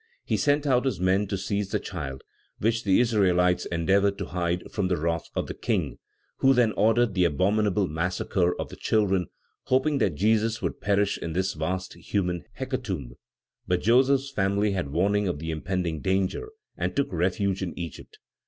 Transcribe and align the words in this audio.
He 0.25 0.35
sent 0.35 0.65
out 0.65 0.85
his 0.85 0.99
men 0.99 1.27
to 1.27 1.37
seize 1.37 1.69
the 1.69 1.79
child, 1.79 2.23
which 2.57 2.83
the 2.83 2.99
Israelites 2.99 3.67
endeavored 3.67 4.17
to 4.17 4.25
hide 4.25 4.63
from 4.71 4.87
the 4.87 4.97
wrath 4.97 5.29
of 5.35 5.45
the 5.45 5.53
king, 5.53 5.99
who 6.37 6.55
then 6.55 6.71
ordered 6.71 7.13
the 7.13 7.25
abominable 7.25 7.87
massacre 7.87 8.59
of 8.59 8.69
the 8.69 8.75
children, 8.75 9.27
hoping 9.65 9.99
that 9.99 10.15
Jesus 10.15 10.59
would 10.59 10.81
perish 10.81 11.19
in 11.19 11.33
this 11.33 11.53
vast 11.53 11.93
human 11.93 12.45
hecatomb. 12.53 13.11
But 13.67 13.81
Joseph's 13.83 14.31
family 14.31 14.71
had 14.71 14.89
warning 14.89 15.27
of 15.27 15.37
the 15.37 15.51
impending 15.51 16.01
danger, 16.01 16.49
and 16.75 16.95
took 16.95 17.13
refuge 17.13 17.61
in 17.61 17.77
Egypt. 17.77 18.17